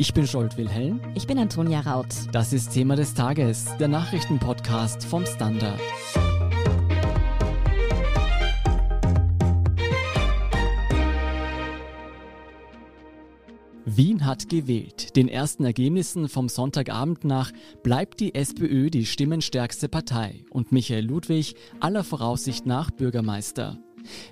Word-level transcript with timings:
Ich 0.00 0.14
bin 0.14 0.26
Scholt 0.26 0.56
Wilhelm. 0.56 0.98
Ich 1.14 1.26
bin 1.26 1.38
Antonia 1.38 1.80
Raut. 1.80 2.06
Das 2.32 2.54
ist 2.54 2.72
Thema 2.72 2.96
des 2.96 3.12
Tages, 3.12 3.66
der 3.78 3.88
Nachrichtenpodcast 3.88 5.04
vom 5.04 5.26
Standard. 5.26 5.78
Wien 13.84 14.24
hat 14.24 14.48
gewählt. 14.48 15.16
Den 15.16 15.28
ersten 15.28 15.64
Ergebnissen 15.64 16.30
vom 16.30 16.48
Sonntagabend 16.48 17.26
nach 17.26 17.52
bleibt 17.82 18.20
die 18.20 18.34
SPÖ 18.34 18.88
die 18.88 19.04
stimmenstärkste 19.04 19.90
Partei 19.90 20.46
und 20.48 20.72
Michael 20.72 21.04
Ludwig 21.04 21.56
aller 21.78 22.04
Voraussicht 22.04 22.64
nach 22.64 22.90
Bürgermeister. 22.90 23.78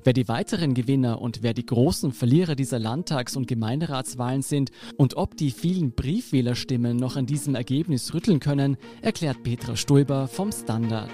Wer 0.04 0.12
die 0.12 0.28
weiteren 0.28 0.74
Gewinner 0.74 1.20
und 1.20 1.42
wer 1.42 1.54
die 1.54 1.66
großen 1.66 2.12
Verlierer 2.12 2.54
dieser 2.54 2.78
Landtags- 2.78 3.36
und 3.36 3.46
Gemeinderatswahlen 3.46 4.42
sind 4.42 4.70
und 4.96 5.16
ob 5.16 5.36
die 5.36 5.50
vielen 5.50 5.92
Briefwählerstimmen 5.92 6.96
noch 6.96 7.16
an 7.16 7.26
diesem 7.26 7.54
Ergebnis 7.54 8.14
rütteln 8.14 8.40
können, 8.40 8.76
erklärt 9.02 9.42
Petra 9.42 9.76
Stulber 9.76 10.28
vom 10.28 10.52
Standard. 10.52 11.10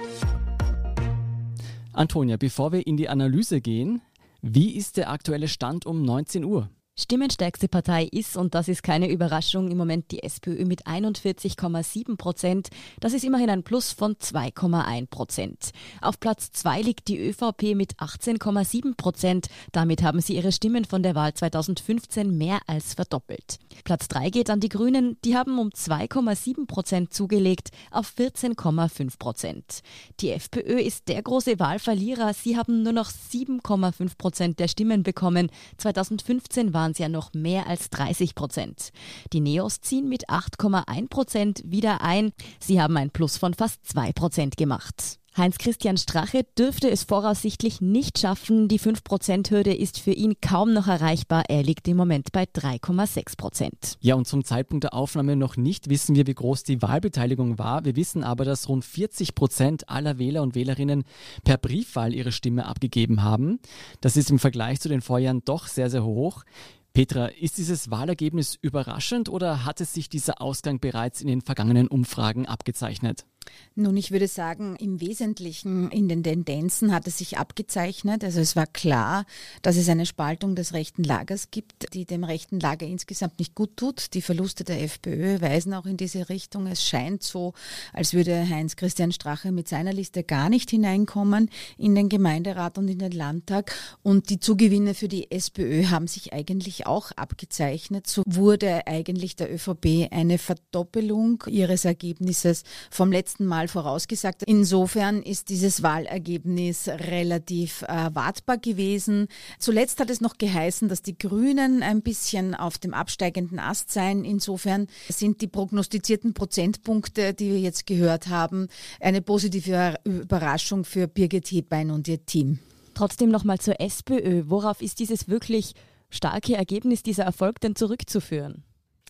Antonia, 1.92 2.37
bevor 2.37 2.73
wir 2.73 2.87
in 2.87 2.97
die 2.97 3.09
Analyse 3.09 3.61
gehen, 3.61 4.02
wie 4.42 4.77
ist 4.77 4.97
der 4.97 5.11
aktuelle 5.11 5.48
Stand 5.48 5.86
um 5.86 6.02
19 6.02 6.45
Uhr? 6.45 6.69
Stimmenstärkste 6.97 7.66
Partei 7.66 8.05
ist, 8.05 8.37
und 8.37 8.55
das 8.55 8.69
ist 8.69 8.84
keine 8.84 9.11
Überraschung, 9.11 9.69
im 9.69 9.77
Moment 9.77 10.12
die 10.12 10.23
SPÖ 10.23 10.65
mit 10.65 10.87
41,7 10.87 12.17
Prozent. 12.17 12.69
Das 13.01 13.12
ist 13.12 13.25
immerhin 13.25 13.51
ein 13.51 13.65
Plus 13.65 13.93
von 13.93 14.15
2,1 14.15 15.09
Prozent. 15.09 15.70
Auf 16.01 16.20
Platz 16.20 16.53
2 16.53 16.83
liegt 16.83 17.09
die 17.09 17.19
ÖVP 17.19 17.75
mit 17.75 17.97
18,7 17.97 18.95
Prozent. 18.97 19.48
Damit 19.73 20.05
haben 20.05 20.20
sie 20.20 20.37
ihre 20.37 20.53
Stimmen 20.53 20.84
von 20.84 21.03
der 21.03 21.17
Wahl 21.17 21.34
2015 21.34 22.39
mehr 22.39 22.61
als 22.69 22.95
verdoppelt. 22.95 23.59
Platz 23.83 24.06
3 24.06 24.31
geht 24.31 24.48
an 24.48 24.61
die 24.61 24.69
Grünen. 24.69 25.17
Die 25.25 25.37
haben 25.37 25.59
um 25.59 25.70
2,7 25.70 26.67
Prozent 26.69 27.12
zugelegt 27.12 27.70
auf 27.91 28.12
14,5 28.17 29.19
Prozent. 29.19 29.81
Die 30.20 30.31
FPÖ 30.31 30.79
ist 30.79 31.08
der 31.08 31.20
große 31.23 31.58
Wahlverlierer. 31.58 32.34
Sie 32.34 32.56
haben 32.56 32.84
nur 32.84 32.92
noch 32.92 33.11
7,5 33.11 34.17
Prozent 34.17 34.61
der 34.61 34.69
Stimmen 34.69 35.03
bekommen. 35.03 35.51
2015 35.79 36.73
waren 36.73 36.83
waren 36.84 36.92
es 36.92 36.98
ja 36.98 37.08
noch 37.08 37.32
mehr 37.32 37.66
als 37.66 37.88
30 37.88 38.34
Prozent. 38.34 38.90
Die 39.32 39.40
Neos 39.40 39.80
ziehen 39.80 40.06
mit 40.06 40.28
8,1 40.28 41.08
Prozent 41.08 41.62
wieder 41.64 42.02
ein. 42.02 42.32
Sie 42.60 42.80
haben 42.80 42.98
ein 42.98 43.10
Plus 43.10 43.38
von 43.38 43.54
fast 43.54 43.86
2 43.86 44.12
Prozent 44.12 44.58
gemacht. 44.58 45.18
Heinz-Christian 45.36 45.96
Strache 45.96 46.46
dürfte 46.56 46.88
es 46.88 47.02
voraussichtlich 47.02 47.80
nicht 47.80 48.20
schaffen. 48.20 48.68
Die 48.68 48.78
5%-Hürde 48.78 49.74
ist 49.74 49.98
für 49.98 50.12
ihn 50.12 50.36
kaum 50.40 50.72
noch 50.72 50.86
erreichbar. 50.86 51.42
Er 51.48 51.64
liegt 51.64 51.88
im 51.88 51.96
Moment 51.96 52.30
bei 52.30 52.44
3,6%. 52.44 53.96
Ja, 54.00 54.14
und 54.14 54.28
zum 54.28 54.44
Zeitpunkt 54.44 54.84
der 54.84 54.94
Aufnahme 54.94 55.34
noch 55.34 55.56
nicht 55.56 55.88
wissen 55.88 56.14
wir, 56.14 56.28
wie 56.28 56.34
groß 56.34 56.62
die 56.62 56.80
Wahlbeteiligung 56.82 57.58
war. 57.58 57.84
Wir 57.84 57.96
wissen 57.96 58.22
aber, 58.22 58.44
dass 58.44 58.68
rund 58.68 58.84
40 58.84 59.34
Prozent 59.34 59.88
aller 59.88 60.18
Wähler 60.18 60.42
und 60.42 60.55
Wählerinnen 60.55 61.02
per 61.42 61.58
Briefwahl 61.58 62.14
ihre 62.14 62.30
Stimme 62.30 62.66
abgegeben 62.66 63.24
haben. 63.24 63.58
Das 64.00 64.16
ist 64.16 64.30
im 64.30 64.38
Vergleich 64.38 64.80
zu 64.80 64.88
den 64.88 65.00
Vorjahren 65.00 65.42
doch 65.44 65.66
sehr, 65.66 65.90
sehr 65.90 66.05
hoch. 66.05 66.44
Petra, 66.92 67.27
ist 67.27 67.58
dieses 67.58 67.90
Wahlergebnis 67.90 68.56
überraschend 68.62 69.28
oder 69.28 69.64
hatte 69.64 69.84
sich 69.84 70.08
dieser 70.08 70.40
Ausgang 70.40 70.78
bereits 70.78 71.20
in 71.20 71.27
den 71.27 71.40
vergangenen 71.40 71.88
Umfragen 71.88 72.46
abgezeichnet? 72.46 73.27
Nun, 73.75 73.97
ich 73.97 74.11
würde 74.12 74.28
sagen, 74.28 74.77
im 74.77 75.00
Wesentlichen 75.00 75.91
in 75.91 76.09
den 76.09 76.23
Tendenzen 76.23 76.92
hat 76.92 77.06
es 77.09 77.19
sich 77.19 77.39
abgezeichnet. 77.39 78.23
Also 78.23 78.41
es 78.41 78.55
war 78.55 78.67
klar, 78.67 79.27
dass 79.62 79.77
es 79.77 79.89
eine 79.89 80.06
Spaltung 80.06 80.55
des 80.55 80.75
rechten 80.75 81.03
Lagers 81.03 81.51
gibt, 81.51 81.92
die 81.92 82.05
dem 82.05 82.23
rechten 82.23 82.61
Lager 82.61 82.86
insgesamt 82.86 83.39
nicht 83.39 83.55
gut 83.55 83.77
tut. 83.77 84.14
Die 84.14 84.23
Verluste 84.23 84.62
der 84.62 84.83
FPÖ 84.83 85.41
weisen 85.41 85.75
auch 85.75 85.86
in 85.86 85.97
diese 85.97 86.28
Richtung. 86.28 86.69
Es 86.69 86.84
scheint 86.84 87.25
so, 87.25 87.53
als 87.92 88.14
würde 88.14 88.48
Heinz-Christian 88.48 89.11
Strache 89.11 89.51
mit 89.51 89.69
seiner 89.69 89.92
Liste 89.92 90.23
gar 90.23 90.48
nicht 90.48 90.70
hineinkommen 90.70 91.51
in 91.77 91.97
den 91.97 92.08
Gemeinderat 92.08 92.79
und 92.79 92.86
in 92.89 93.01
den 93.01 93.13
Landtag. 93.13 93.74
Und 94.02 94.30
die 94.30 94.39
Zugewinne 94.39 94.95
für 94.95 95.08
die 95.08 95.33
SPÖ 95.33 95.86
haben 95.86 96.07
sich 96.07 96.33
eigentlich 96.33 96.86
auch 96.86 97.11
abgezeichnet. 97.17 98.07
So 98.07 98.23
wurde 98.27 98.86
eigentlich 98.86 99.35
der 99.35 99.52
ÖVP 99.52 100.13
eine 100.13 100.39
Verdoppelung 100.39 101.42
ihres 101.48 101.85
Ergebnisses 101.85 102.63
vom 102.91 103.11
letzten 103.11 103.33
letzten 103.34 103.46
Mal 103.46 103.67
vorausgesagt. 103.67 104.45
Insofern 104.46 105.20
ist 105.20 105.48
dieses 105.48 105.83
Wahlergebnis 105.83 106.86
relativ 106.86 107.83
äh, 107.83 108.11
wartbar 108.14 108.58
gewesen. 108.58 109.27
Zuletzt 109.58 109.98
hat 109.98 110.08
es 110.08 110.20
noch 110.20 110.39
geheißen, 110.39 110.89
dass 110.89 111.02
die 111.02 111.18
Grünen 111.18 111.83
ein 111.83 112.00
bisschen 112.02 112.55
auf 112.55 112.78
dem 112.78 112.94
absteigenden 112.94 113.58
Ast 113.58 113.90
seien. 113.90 114.24
Insofern 114.24 114.86
sind 115.08 115.40
die 115.40 115.48
prognostizierten 115.48 116.33
Prozentpunkte, 116.33 117.34
die 117.34 117.50
wir 117.50 117.58
jetzt 117.58 117.86
gehört 117.86 118.28
haben, 118.28 118.68
eine 119.00 119.20
positive 119.20 119.96
Überraschung 120.05 120.84
für 120.84 121.08
Birgit 121.08 121.48
Hebein 121.48 121.90
und 121.90 122.06
ihr 122.06 122.24
Team. 122.24 122.61
Trotzdem 122.94 123.30
nochmal 123.30 123.58
zur 123.58 123.80
SPÖ. 123.80 124.44
Worauf 124.46 124.80
ist 124.80 125.00
dieses 125.00 125.27
wirklich 125.27 125.74
starke 126.08 126.55
Ergebnis, 126.55 127.02
dieser 127.02 127.24
Erfolg 127.24 127.58
denn 127.61 127.74
zurückzuführen? 127.74 128.62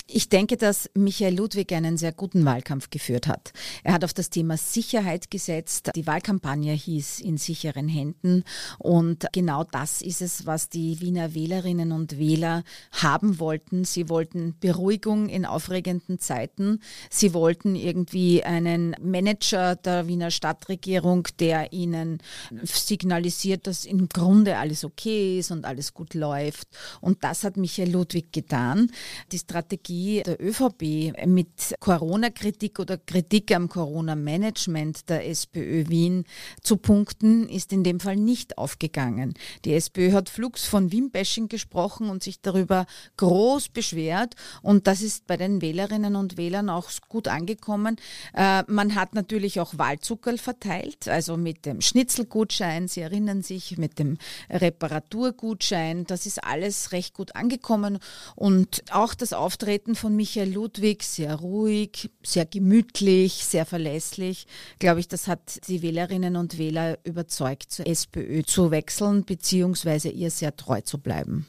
Ich 0.07 0.29
denke, 0.29 0.59
dass 0.59 0.91
Michael 0.93 1.35
Ludwig 1.35 1.73
einen 1.73 1.97
sehr 1.97 2.13
guten 2.13 2.45
Wahlkampf 2.45 2.91
geführt 2.91 3.27
hat. 3.27 3.55
Er 3.85 3.95
hat 3.95 4.05
auf 4.05 4.13
das 4.13 4.29
Thema 4.29 4.59
Sicherheit 4.59 5.31
gesetzt. 5.31 5.93
Die 5.97 6.07
Wahlkampagne 6.07 6.75
hieß 6.75 7.21
in 7.21 7.39
sicheren 7.39 7.89
Händen. 7.89 8.45
Und 8.79 9.25
genau 9.33 9.65
das 9.65 10.03
ist 10.03 10.21
es, 10.21 10.45
was 10.45 10.69
die 10.69 11.01
Wiener 11.01 11.35
Wählerinnen 11.35 11.91
und 11.91 12.19
Wähler 12.19 12.65
haben 12.93 13.39
wollten. 13.39 13.87
Sie 13.87 14.11
wollten 14.11 14.55
Beruhigung 14.61 15.31
in 15.31 15.47
aufregenden 15.47 16.19
Zeiten. 16.19 16.81
Sie 17.09 17.33
wollten 17.33 17.75
irgendwie 17.75 18.45
einen 18.45 18.95
Manager 19.01 19.75
der 19.75 20.07
Wiener 20.07 20.31
Stadtregierung, 20.31 21.29
der 21.39 21.73
ihnen 21.73 22.19
signalisiert, 22.63 23.67
dass 23.67 23.87
im 23.87 24.11
Grunde 24.11 24.59
alles 24.59 24.85
okay 24.85 25.39
ist 25.39 25.51
und 25.51 25.65
alles 25.65 25.95
gut 25.95 26.13
läuft. 26.13 26.69
Und 27.01 27.25
das 27.25 27.43
hat 27.43 27.57
Michael 27.57 27.91
Ludwig 27.91 28.33
getan. 28.33 28.91
Die 29.33 29.39
Strategie 29.39 29.94
Strategie 29.95 30.23
der 30.25 30.41
ÖVP 30.41 31.27
mit 31.27 31.75
Corona-Kritik 31.81 32.79
oder 32.81 32.99
Kritik 32.99 33.55
am 33.55 33.69
Corona-Management 33.69 35.09
der 35.09 35.29
SPÖ 35.29 35.89
Wien 35.89 36.25
zu 36.63 36.77
punkten, 36.77 37.49
ist 37.49 37.73
in 37.73 37.85
dem 37.85 38.01
Fall 38.01 38.17
nicht 38.17 38.59
aufgegangen. 38.59 39.35
Die 39.65 39.75
SPÖ 39.75 40.13
hat 40.13 40.29
flugs 40.29 40.65
von 40.65 40.91
Wien-Bashing 40.91 41.49
gesprochen 41.49 42.09
und 42.09 42.23
sich 42.23 42.41
darüber 42.41 42.87
groß 43.17 43.69
beschwert 43.69 44.35
und 44.63 44.87
das 44.87 45.01
ist 45.03 45.27
bei 45.27 45.37
den 45.37 45.63
Wählerinnen 45.63 46.17
und 46.17 46.37
Wählern 46.37 46.71
auch 46.71 46.91
gut 47.09 47.29
angekommen. 47.29 47.97
Äh, 48.35 48.65
man 48.67 48.95
hat 48.95 49.15
natürlich 49.15 49.61
auch 49.61 49.79
Wahlzuckerl 49.79 50.39
verteilt, 50.39 51.09
also 51.09 51.37
mit 51.37 51.67
dem 51.67 51.81
Schnitzelgutschein, 51.81 52.89
Sie 52.89 53.01
erinnern 53.01 53.43
sich, 53.43 53.79
mit 53.79 53.99
dem 53.99 54.19
Reparaturgutschein, 54.51 56.05
das 56.05 56.27
ist 56.27 56.43
alles 56.43 56.93
recht 56.93 57.15
gut 57.15 57.37
angekommen 57.37 57.99
und 58.35 58.83
auch 58.91 59.15
das 59.15 59.33
Auftreten 59.33 59.84
Auftreten 59.85 59.97
von 59.97 60.17
Michael 60.17 60.55
Ludwig 60.55 61.03
sehr 61.03 61.35
ruhig, 61.35 62.11
sehr 62.23 62.47
gemütlich, 62.47 63.45
sehr 63.45 63.67
verlässlich. 63.67 64.47
Glaube 64.79 65.01
ich, 65.01 65.09
das 65.09 65.29
hat 65.29 65.69
die 65.69 65.83
Wählerinnen 65.83 66.37
und 66.37 66.57
Wähler 66.57 66.97
überzeugt, 67.05 67.71
zur 67.71 67.87
SPÖ 67.87 68.45
zu 68.45 68.71
wechseln, 68.71 69.27
beziehungsweise 69.27 70.09
ihr 70.09 70.31
sehr 70.31 70.57
treu 70.57 70.81
zu 70.81 70.97
bleiben. 70.97 71.47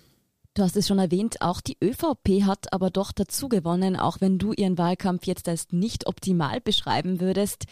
Du 0.54 0.64
hast 0.64 0.76
es 0.76 0.86
schon 0.86 1.00
erwähnt, 1.00 1.40
auch 1.40 1.62
die 1.62 1.78
ÖVP 1.82 2.44
hat 2.44 2.74
aber 2.74 2.90
doch 2.90 3.14
dazu 3.14 3.48
gewonnen, 3.48 3.96
auch 3.96 4.20
wenn 4.20 4.38
du 4.38 4.52
ihren 4.52 4.78
Wahlkampf 4.78 5.26
jetzt 5.28 5.48
als 5.48 5.72
nicht 5.72 6.06
optimal 6.06 6.60
beschreiben 6.60 7.22
würdest. 7.22 7.64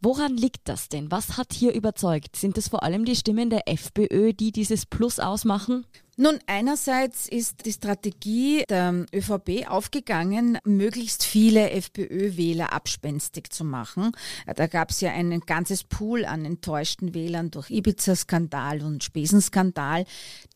Woran 0.00 0.36
liegt 0.36 0.68
das 0.68 0.88
denn? 0.88 1.12
Was 1.12 1.36
hat 1.36 1.52
hier 1.52 1.74
überzeugt? 1.74 2.34
Sind 2.34 2.58
es 2.58 2.66
vor 2.66 2.82
allem 2.82 3.04
die 3.04 3.14
Stimmen 3.14 3.50
der 3.50 3.68
FPÖ, 3.68 4.32
die 4.32 4.50
dieses 4.50 4.84
Plus 4.84 5.20
ausmachen? 5.20 5.86
Nun, 6.18 6.38
einerseits 6.46 7.26
ist 7.26 7.64
die 7.64 7.72
Strategie 7.72 8.64
der 8.68 9.06
ÖVP 9.14 9.66
aufgegangen, 9.66 10.58
möglichst 10.62 11.24
viele 11.24 11.70
FPÖ-Wähler 11.70 12.74
abspenstig 12.74 13.50
zu 13.50 13.64
machen. 13.64 14.12
Da 14.54 14.66
gab 14.66 14.90
es 14.90 15.00
ja 15.00 15.10
ein 15.12 15.40
ganzes 15.40 15.84
Pool 15.84 16.26
an 16.26 16.44
enttäuschten 16.44 17.14
Wählern 17.14 17.50
durch 17.50 17.70
Ibiza-Skandal 17.70 18.82
und 18.82 19.02
Spesenskandal. 19.02 20.04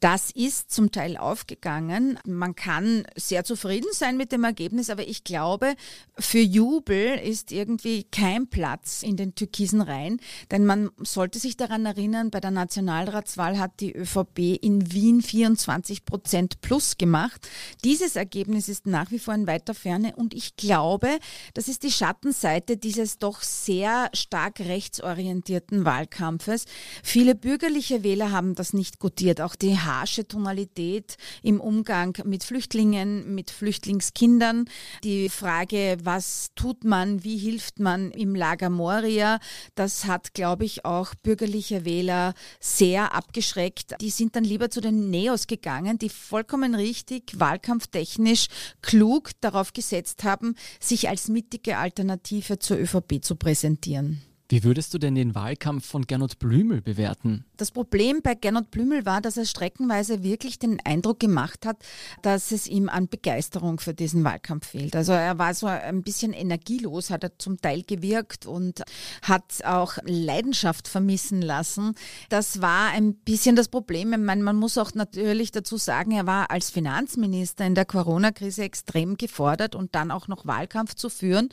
Das 0.00 0.30
ist 0.30 0.70
zum 0.70 0.92
Teil 0.92 1.16
aufgegangen. 1.16 2.18
Man 2.26 2.54
kann 2.54 3.04
sehr 3.16 3.44
zufrieden 3.44 3.88
sein 3.92 4.18
mit 4.18 4.32
dem 4.32 4.44
Ergebnis, 4.44 4.90
aber 4.90 5.08
ich 5.08 5.24
glaube, 5.24 5.74
für 6.18 6.40
Jubel 6.40 7.18
ist 7.18 7.50
irgendwie 7.50 8.04
kein 8.04 8.48
Platz 8.48 9.02
in 9.02 9.16
den 9.16 9.34
türkisen 9.34 9.80
Reihen, 9.80 10.20
denn 10.50 10.66
man 10.66 10.90
sollte 10.98 11.38
sich 11.38 11.56
daran 11.56 11.86
erinnern, 11.86 12.30
bei 12.30 12.40
der 12.40 12.50
Nationalratswahl 12.50 13.58
hat 13.58 13.80
die 13.80 13.96
ÖVP 13.96 14.58
in 14.60 14.92
Wien 14.92 15.22
vier 15.22 15.45
24 15.46 16.04
Prozent 16.04 16.60
plus 16.60 16.98
gemacht. 16.98 17.48
Dieses 17.84 18.16
Ergebnis 18.16 18.68
ist 18.68 18.86
nach 18.86 19.12
wie 19.12 19.20
vor 19.20 19.34
in 19.34 19.46
weiter 19.46 19.74
Ferne 19.74 20.16
und 20.16 20.34
ich 20.34 20.56
glaube, 20.56 21.18
das 21.54 21.68
ist 21.68 21.84
die 21.84 21.92
Schattenseite 21.92 22.76
dieses 22.76 23.18
doch 23.18 23.42
sehr 23.42 24.10
stark 24.12 24.58
rechtsorientierten 24.58 25.84
Wahlkampfes. 25.84 26.64
Viele 27.04 27.36
bürgerliche 27.36 28.02
Wähler 28.02 28.32
haben 28.32 28.56
das 28.56 28.72
nicht 28.72 28.98
gutiert. 28.98 29.40
Auch 29.40 29.54
die 29.54 29.78
harsche 29.78 30.26
Tonalität 30.26 31.16
im 31.42 31.60
Umgang 31.60 32.18
mit 32.24 32.42
Flüchtlingen, 32.42 33.34
mit 33.34 33.50
Flüchtlingskindern, 33.52 34.68
die 35.04 35.28
Frage, 35.28 35.98
was 36.02 36.48
tut 36.56 36.82
man, 36.82 37.22
wie 37.22 37.36
hilft 37.36 37.78
man 37.78 38.10
im 38.10 38.34
Lager 38.34 38.70
Moria, 38.70 39.38
das 39.76 40.06
hat, 40.06 40.34
glaube 40.34 40.64
ich, 40.64 40.84
auch 40.84 41.14
bürgerliche 41.22 41.84
Wähler 41.84 42.34
sehr 42.58 43.14
abgeschreckt. 43.14 43.94
Die 44.00 44.10
sind 44.10 44.34
dann 44.34 44.44
lieber 44.44 44.70
zu 44.70 44.80
den 44.80 45.10
Neos 45.10 45.35
gegangen, 45.46 45.98
die 45.98 46.08
vollkommen 46.08 46.74
richtig, 46.74 47.38
wahlkampftechnisch 47.38 48.46
klug 48.80 49.32
darauf 49.40 49.72
gesetzt 49.72 50.24
haben, 50.24 50.54
sich 50.80 51.08
als 51.08 51.28
mittige 51.28 51.76
Alternative 51.76 52.58
zur 52.58 52.78
ÖVP 52.78 53.22
zu 53.22 53.36
präsentieren. 53.36 54.22
Wie 54.48 54.62
würdest 54.62 54.94
du 54.94 54.98
denn 54.98 55.16
den 55.16 55.34
Wahlkampf 55.34 55.84
von 55.84 56.06
Gernot 56.06 56.38
Blümel 56.38 56.80
bewerten? 56.80 57.44
Das 57.56 57.72
Problem 57.72 58.20
bei 58.22 58.34
Gernot 58.34 58.70
Blümel 58.70 59.04
war, 59.04 59.20
dass 59.20 59.36
er 59.36 59.44
streckenweise 59.44 60.22
wirklich 60.22 60.60
den 60.60 60.78
Eindruck 60.84 61.18
gemacht 61.18 61.66
hat, 61.66 61.78
dass 62.22 62.52
es 62.52 62.68
ihm 62.68 62.88
an 62.88 63.08
Begeisterung 63.08 63.80
für 63.80 63.92
diesen 63.92 64.22
Wahlkampf 64.22 64.68
fehlt. 64.68 64.94
Also 64.94 65.12
er 65.12 65.38
war 65.38 65.52
so 65.52 65.66
ein 65.66 66.02
bisschen 66.02 66.32
energielos, 66.32 67.10
hat 67.10 67.24
er 67.24 67.36
zum 67.38 67.60
Teil 67.60 67.82
gewirkt 67.82 68.46
und 68.46 68.84
hat 69.22 69.64
auch 69.64 69.98
Leidenschaft 70.04 70.86
vermissen 70.86 71.42
lassen. 71.42 71.96
Das 72.28 72.62
war 72.62 72.90
ein 72.90 73.14
bisschen 73.14 73.56
das 73.56 73.66
Problem. 73.66 74.12
Ich 74.12 74.18
meine, 74.20 74.44
man 74.44 74.56
muss 74.56 74.78
auch 74.78 74.94
natürlich 74.94 75.50
dazu 75.50 75.76
sagen, 75.76 76.12
er 76.12 76.26
war 76.26 76.52
als 76.52 76.70
Finanzminister 76.70 77.66
in 77.66 77.74
der 77.74 77.84
Corona-Krise 77.84 78.62
extrem 78.62 79.16
gefordert 79.16 79.74
und 79.74 79.96
dann 79.96 80.12
auch 80.12 80.28
noch 80.28 80.46
Wahlkampf 80.46 80.94
zu 80.94 81.08
führen. 81.08 81.48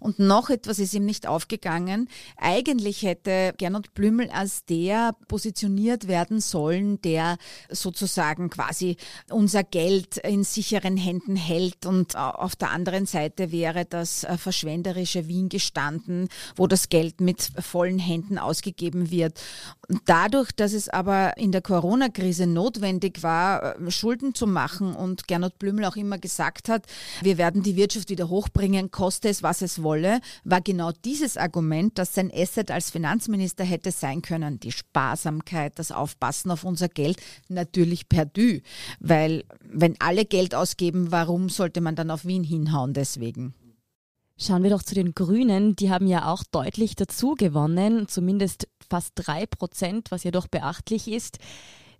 Und 0.00 0.18
noch 0.18 0.48
etwas 0.48 0.78
ist 0.78 0.94
ihm 0.94 1.04
nicht 1.04 1.26
aufgegangen. 1.26 2.08
Eigentlich 2.40 3.02
hätte 3.02 3.52
Gernot 3.58 3.94
Blümel 3.94 4.30
als 4.30 4.64
der 4.64 5.16
positioniert 5.26 6.06
werden 6.06 6.40
sollen, 6.40 7.02
der 7.02 7.36
sozusagen 7.68 8.48
quasi 8.48 8.96
unser 9.28 9.64
Geld 9.64 10.18
in 10.18 10.44
sicheren 10.44 10.96
Händen 10.96 11.34
hält 11.34 11.84
und 11.84 12.14
auf 12.16 12.54
der 12.54 12.70
anderen 12.70 13.06
Seite 13.06 13.50
wäre 13.50 13.84
das 13.84 14.22
äh, 14.22 14.38
verschwenderische 14.38 15.26
Wien 15.26 15.48
gestanden, 15.48 16.28
wo 16.54 16.68
das 16.68 16.88
Geld 16.88 17.20
mit 17.20 17.50
vollen 17.58 17.98
Händen 17.98 18.38
ausgegeben 18.38 19.10
wird. 19.10 19.40
Dadurch, 20.04 20.52
dass 20.52 20.74
es 20.74 20.88
aber 20.88 21.36
in 21.38 21.50
der 21.50 21.62
Corona-Krise 21.62 22.46
notwendig 22.46 23.22
war, 23.24 23.76
äh, 23.80 23.90
Schulden 23.90 24.34
zu 24.34 24.46
machen 24.46 24.94
und 24.94 25.26
Gernot 25.26 25.58
Blümel 25.58 25.86
auch 25.86 25.96
immer 25.96 26.18
gesagt 26.18 26.68
hat, 26.68 26.86
wir 27.20 27.36
werden 27.36 27.64
die 27.64 27.74
Wirtschaft 27.74 28.10
wieder 28.10 28.28
hochbringen, 28.28 28.92
koste 28.92 29.28
es, 29.28 29.42
was 29.42 29.60
es 29.60 29.82
wolle, 29.82 30.20
war 30.44 30.60
genau 30.60 30.92
dieses 31.04 31.36
Argument, 31.36 31.98
dass 31.98 32.14
sein 32.14 32.27
sein 32.28 32.42
Asset 32.42 32.70
als 32.70 32.90
Finanzminister 32.90 33.64
hätte 33.64 33.90
sein 33.90 34.22
können, 34.22 34.60
die 34.60 34.72
Sparsamkeit, 34.72 35.78
das 35.78 35.92
Aufpassen 35.92 36.50
auf 36.50 36.64
unser 36.64 36.88
Geld, 36.88 37.20
natürlich 37.48 38.08
perdu. 38.08 38.60
Weil 39.00 39.44
wenn 39.60 39.96
alle 40.00 40.24
Geld 40.24 40.54
ausgeben, 40.54 41.10
warum 41.10 41.48
sollte 41.48 41.80
man 41.80 41.96
dann 41.96 42.10
auf 42.10 42.24
Wien 42.24 42.44
hinhauen 42.44 42.92
deswegen? 42.94 43.54
Schauen 44.40 44.62
wir 44.62 44.70
doch 44.70 44.82
zu 44.82 44.94
den 44.94 45.14
Grünen. 45.14 45.74
Die 45.74 45.90
haben 45.90 46.06
ja 46.06 46.32
auch 46.32 46.44
deutlich 46.44 46.94
dazu 46.94 47.34
gewonnen, 47.34 48.06
zumindest 48.06 48.68
fast 48.88 49.12
drei 49.16 49.46
Prozent, 49.46 50.10
was 50.10 50.22
ja 50.22 50.30
doch 50.30 50.46
beachtlich 50.46 51.08
ist. 51.08 51.38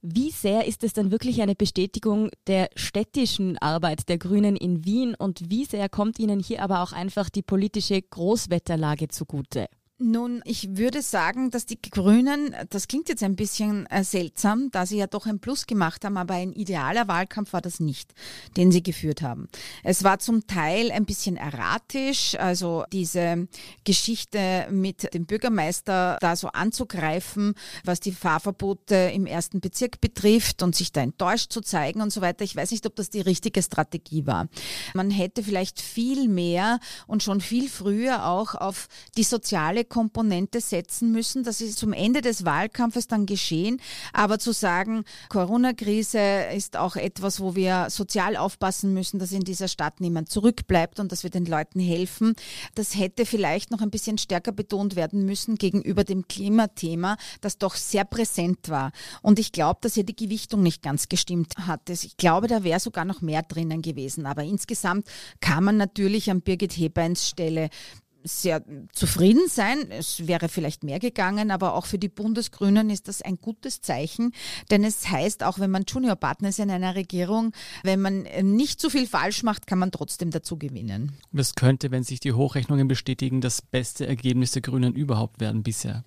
Wie 0.01 0.31
sehr 0.31 0.67
ist 0.67 0.85
es 0.85 0.93
dann 0.93 1.11
wirklich 1.11 1.43
eine 1.43 1.57
Bestätigung 1.57 2.31
der 2.47 2.71
städtischen 2.77 3.59
Arbeit 3.59 4.09
der 4.09 4.19
Grünen 4.19 4.55
in 4.55 4.85
Wien 4.85 5.17
und 5.17 5.51
wie 5.51 5.65
sehr 5.65 5.89
kommt 5.89 6.21
Ihnen 6.21 6.39
hier 6.39 6.63
aber 6.63 6.85
auch 6.85 6.93
einfach 6.93 7.29
die 7.29 7.43
politische 7.43 8.01
Großwetterlage 8.01 9.09
zugute? 9.09 9.67
Nun, 10.01 10.43
ich 10.45 10.77
würde 10.77 11.03
sagen, 11.03 11.51
dass 11.51 11.67
die 11.67 11.81
Grünen, 11.83 12.55
das 12.71 12.87
klingt 12.87 13.09
jetzt 13.09 13.25
ein 13.25 13.35
bisschen 13.35 13.85
äh, 13.87 14.05
seltsam, 14.05 14.71
da 14.71 14.87
sie 14.87 14.99
ja 14.99 15.09
doch 15.09 15.27
ein 15.27 15.41
Plus 15.41 15.67
gemacht 15.67 16.05
haben, 16.05 16.17
aber 16.17 16.35
ein 16.35 16.53
idealer 16.53 17.09
Wahlkampf 17.09 17.53
war 17.53 17.61
das 17.61 17.81
nicht, 17.81 18.15
den 18.57 18.71
sie 18.71 18.85
geführt 18.85 19.23
haben. 19.23 19.49
Es 19.83 20.05
war 20.05 20.21
zum 20.21 20.47
Teil 20.47 20.93
ein 20.93 21.05
bisschen 21.05 21.37
erratisch, 21.37 22.37
also 22.37 22.85
diese 22.93 23.49
Geschichte 23.83 24.69
mit 24.71 25.13
dem 25.15 25.27
Bürgermeister 25.27 26.19
da 26.21 26.37
so 26.37 26.47
anzugreifen, 26.47 27.55
was 27.83 27.99
die 27.99 28.13
Fahrverbote 28.13 29.11
im 29.13 29.27
ersten 29.27 29.59
Bezirk 29.61 30.01
betrifft 30.01 30.63
und 30.63 30.77
sich 30.77 30.93
da 30.93 31.01
enttäuscht 31.01 31.53
zu 31.53 31.61
zeigen 31.61 32.03
und 32.03 32.13
so 32.13 32.21
weiter. 32.21 32.45
Ich 32.45 32.55
weiß 32.55 32.71
nicht, 32.71 32.87
ob 32.87 32.95
das 32.95 33.11
die 33.11 33.21
richtige 33.21 33.65
Strategie 33.65 34.29
war. 34.29 34.47
Man 34.95 35.11
hätte 35.11 35.43
vielleicht 35.43 35.81
viel 35.81 36.29
mehr 36.29 36.79
und 37.09 37.25
schon 37.25 37.41
viel 37.41 37.69
früher 37.69 38.27
auch 38.27 38.55
auf 38.55 38.87
die 39.17 39.25
soziale 39.25 39.88
Komponente 39.89 40.61
setzen 40.61 41.13
müssen. 41.13 41.45
Das 41.45 41.61
ist 41.61 41.79
zum 41.79 41.93
Ende 41.93 42.21
des 42.21 42.45
Wahlkampfes 42.45 43.09
dann 43.09 43.27
geschehen. 43.27 43.81
Aber 44.13 44.39
zu 44.39 44.53
sagen, 44.53 45.05
Corona-Krise 45.29 46.47
ist 46.55 46.77
auch 46.77 46.97
etwas, 46.97 47.41
wo 47.41 47.55
wir 47.55 47.87
sozial 47.91 48.37
aufpassen 48.37 48.95
müssen, 48.95 49.19
dass 49.19 49.33
in 49.33 49.43
dieser 49.43 49.69
Stadt 49.69 50.01
niemand 50.01 50.29
zurückbleibt 50.31 51.01
und 51.01 51.13
dass 51.13 51.23
wir 51.23 51.31
den 51.31 51.47
Leuten 51.47 51.81
helfen, 51.81 52.35
das 52.75 52.97
hätte 52.97 53.27
vielleicht 53.27 53.71
noch 53.71 53.81
ein 53.81 53.91
bisschen 53.91 54.19
stärker 54.19 54.53
betont 54.53 54.97
werden 54.97 55.25
müssen 55.25 55.57
gegenüber 55.57 56.05
dem 56.05 56.29
Klimathema, 56.29 57.17
das 57.41 57.59
doch 57.59 57.75
sehr 57.75 58.05
präsent 58.05 58.69
war. 58.69 58.93
Und 59.23 59.39
ich 59.39 59.53
glaube, 59.53 59.79
dass 59.83 59.95
hier 59.95 60.05
die 60.05 60.17
Gewichtung 60.17 60.63
nicht 60.63 60.83
ganz 60.83 61.09
gestimmt 61.09 61.55
hat. 61.67 61.89
Ich 61.91 62.17
glaube, 62.17 62.49
da 62.49 62.65
wäre 62.65 62.81
sogar 62.81 63.05
noch 63.05 63.21
mehr 63.21 63.43
drinnen 63.43 63.83
gewesen. 63.83 64.27
Aber 64.27 64.43
insgesamt 64.43 65.09
kann 65.41 65.65
man 65.65 65.77
natürlich 65.77 66.31
an 66.31 66.43
Birgit 66.43 66.73
Hebeins 66.73 67.29
Stelle 67.29 67.71
sehr 68.25 68.63
zufrieden 68.93 69.49
sein. 69.49 69.91
Es 69.91 70.27
wäre 70.27 70.49
vielleicht 70.49 70.85
mehr 70.85 70.99
gegangen, 70.99 71.51
aber 71.51 71.75
auch 71.75 71.87
für 71.87 71.99
die 71.99 72.09
Bundesgrünen 72.09 72.91
ist 72.91 73.09
das 73.09 73.23
ein 73.23 73.37
gutes 73.37 73.81
Zeichen, 73.81 74.33
denn 74.71 74.85
es 74.85 75.09
heißt, 75.09 75.45
auch 75.45 75.59
wenn 75.59 75.71
man 75.71 75.85
Juniorpartner 75.87 76.49
ist 76.49 76.59
in 76.59 76.71
einer 76.71 76.95
Regierung, 76.95 77.53
wenn 77.85 78.01
man 78.01 78.27
nicht 78.43 78.81
zu 78.81 78.91
viel 78.91 79.07
falsch 79.07 79.43
macht, 79.43 79.67
kann 79.67 79.79
man 79.79 79.93
trotzdem 79.93 80.31
dazu 80.31 80.59
gewinnen. 80.59 81.13
Das 81.33 81.55
könnte, 81.55 81.91
wenn 81.91 82.03
sich 82.03 82.21
die 82.21 82.33
Hochrechnungen 82.33 82.89
bestätigen, 82.89 83.41
das 83.41 83.63
beste 83.63 84.07
Ergebnis 84.07 84.53
der 84.53 84.63
Grünen 84.63 84.95
überhaupt 84.95 85.41
werden 85.41 85.63
bisher. 85.63 86.05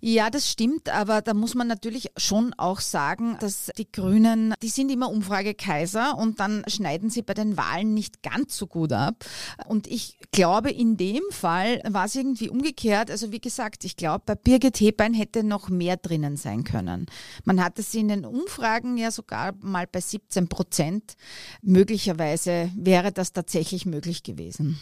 Ja, 0.00 0.30
das 0.30 0.50
stimmt, 0.50 0.88
aber 0.88 1.22
da 1.22 1.32
muss 1.34 1.54
man 1.54 1.68
natürlich 1.68 2.10
schon 2.16 2.54
auch 2.56 2.80
sagen, 2.80 3.36
dass 3.40 3.70
die 3.78 3.90
Grünen, 3.90 4.54
die 4.62 4.68
sind 4.68 4.90
immer 4.90 5.10
Umfragekaiser 5.10 6.18
und 6.18 6.40
dann 6.40 6.64
schneiden 6.66 7.08
sie 7.08 7.22
bei 7.22 7.34
den 7.34 7.56
Wahlen 7.56 7.94
nicht 7.94 8.22
ganz 8.22 8.56
so 8.56 8.66
gut 8.66 8.92
ab. 8.92 9.24
Und 9.66 9.86
ich 9.86 10.18
glaube, 10.32 10.70
in 10.70 10.96
dem 10.96 11.22
Fall 11.30 11.51
Fall 11.52 11.82
war 11.86 12.06
es 12.06 12.14
irgendwie 12.14 12.48
umgekehrt. 12.48 13.10
Also 13.10 13.30
wie 13.30 13.40
gesagt, 13.40 13.84
ich 13.84 13.96
glaube, 13.96 14.22
bei 14.24 14.34
Birgit 14.34 14.80
Hebein 14.80 15.12
hätte 15.12 15.44
noch 15.44 15.68
mehr 15.68 15.98
drinnen 15.98 16.36
sein 16.36 16.64
können. 16.64 17.06
Man 17.44 17.62
hatte 17.62 17.82
sie 17.82 18.00
in 18.00 18.08
den 18.08 18.24
Umfragen 18.24 18.96
ja 18.96 19.10
sogar 19.10 19.52
mal 19.60 19.86
bei 19.86 20.00
17 20.00 20.48
Prozent. 20.48 21.14
Möglicherweise 21.60 22.70
wäre 22.74 23.12
das 23.12 23.34
tatsächlich 23.34 23.84
möglich 23.84 24.22
gewesen. 24.22 24.78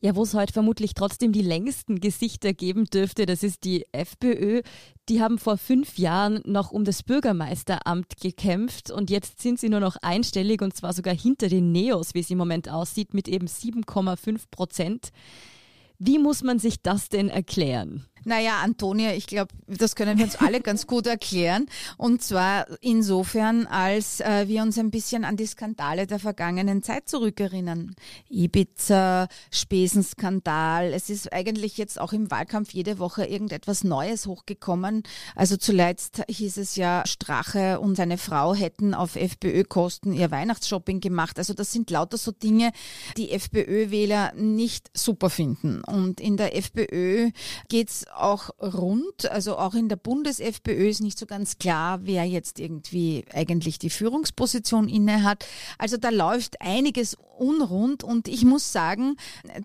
Ja, 0.00 0.16
wo 0.16 0.22
es 0.22 0.34
heute 0.34 0.52
vermutlich 0.52 0.94
trotzdem 0.94 1.30
die 1.30 1.42
längsten 1.42 2.00
Gesichter 2.00 2.54
geben 2.54 2.86
dürfte, 2.86 3.26
das 3.26 3.42
ist 3.44 3.62
die 3.64 3.84
FPÖ. 3.92 4.62
Die 5.10 5.20
haben 5.20 5.38
vor 5.38 5.58
fünf 5.58 5.98
Jahren 5.98 6.40
noch 6.44 6.72
um 6.72 6.84
das 6.84 7.02
Bürgermeisteramt 7.02 8.16
gekämpft 8.20 8.90
und 8.90 9.10
jetzt 9.10 9.40
sind 9.40 9.60
sie 9.60 9.68
nur 9.68 9.80
noch 9.80 9.96
einstellig 10.00 10.62
und 10.62 10.74
zwar 10.74 10.92
sogar 10.92 11.14
hinter 11.14 11.48
den 11.48 11.70
Neos, 11.70 12.14
wie 12.14 12.20
es 12.20 12.30
im 12.30 12.38
Moment 12.38 12.68
aussieht, 12.68 13.14
mit 13.14 13.28
eben 13.28 13.46
7,5 13.46 14.40
Prozent. 14.50 15.12
Wie 16.02 16.18
muss 16.18 16.42
man 16.42 16.58
sich 16.58 16.80
das 16.80 17.10
denn 17.10 17.28
erklären? 17.28 18.06
Naja, 18.24 18.60
Antonia, 18.62 19.14
ich 19.14 19.26
glaube, 19.26 19.54
das 19.66 19.96
können 19.96 20.18
wir 20.18 20.24
uns 20.24 20.36
alle 20.36 20.60
ganz 20.60 20.86
gut 20.86 21.06
erklären. 21.06 21.66
Und 21.96 22.22
zwar 22.22 22.66
insofern, 22.80 23.66
als 23.66 24.20
äh, 24.20 24.46
wir 24.46 24.62
uns 24.62 24.78
ein 24.78 24.90
bisschen 24.90 25.24
an 25.24 25.36
die 25.36 25.46
Skandale 25.46 26.06
der 26.06 26.18
vergangenen 26.18 26.82
Zeit 26.82 27.08
zurückerinnern. 27.08 27.94
Ibiza, 28.28 29.28
Spesenskandal. 29.50 30.92
Es 30.92 31.08
ist 31.08 31.32
eigentlich 31.32 31.78
jetzt 31.78 32.00
auch 32.00 32.12
im 32.12 32.30
Wahlkampf 32.30 32.72
jede 32.72 32.98
Woche 32.98 33.24
irgendetwas 33.24 33.84
Neues 33.84 34.26
hochgekommen. 34.26 35.02
Also 35.34 35.56
zuletzt 35.56 36.22
hieß 36.28 36.58
es 36.58 36.76
ja, 36.76 37.04
Strache 37.06 37.80
und 37.80 37.96
seine 37.96 38.18
Frau 38.18 38.54
hätten 38.54 38.94
auf 38.94 39.16
FPÖ-Kosten 39.16 40.12
ihr 40.12 40.30
Weihnachtsshopping 40.30 41.00
gemacht. 41.00 41.38
Also 41.38 41.54
das 41.54 41.72
sind 41.72 41.90
lauter 41.90 42.18
so 42.18 42.32
Dinge, 42.32 42.72
die 43.16 43.30
FPÖ-Wähler 43.30 44.34
nicht 44.34 44.90
super 44.94 45.30
finden. 45.30 45.82
Und 45.82 46.20
in 46.20 46.36
der 46.36 46.56
FPÖ 46.56 47.30
geht's 47.68 48.04
auch 48.14 48.50
rund. 48.60 49.30
Also 49.30 49.56
auch 49.56 49.74
in 49.74 49.88
der 49.88 49.96
Bundes-FPÖ 49.96 50.88
ist 50.88 51.00
nicht 51.00 51.18
so 51.18 51.26
ganz 51.26 51.58
klar, 51.58 52.00
wer 52.02 52.24
jetzt 52.24 52.58
irgendwie 52.58 53.24
eigentlich 53.32 53.78
die 53.78 53.90
Führungsposition 53.90 54.88
inne 54.88 55.22
hat. 55.22 55.46
Also 55.78 55.96
da 55.96 56.10
läuft 56.10 56.60
einiges 56.60 57.16
unrund 57.40 58.04
und 58.04 58.28
ich 58.28 58.44
muss 58.44 58.70
sagen, 58.70 59.16